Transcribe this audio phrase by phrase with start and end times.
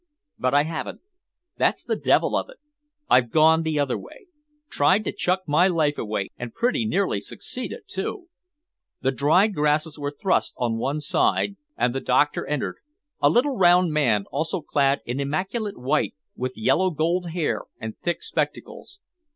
[0.39, 1.01] But I haven't.
[1.57, 2.57] That's the devil of it.
[3.07, 4.25] I've gone the other way;
[4.67, 8.27] tried to chuck my life away and pretty nearly succeeded, too."
[9.01, 12.77] The dried grasses were thrust on one side, and the doctor entered,
[13.21, 18.23] a little round man, also clad in immaculate white, with yellow gold hair and thick
[18.23, 18.99] spectacles.